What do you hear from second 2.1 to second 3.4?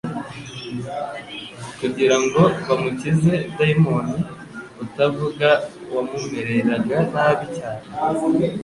ngo bamukize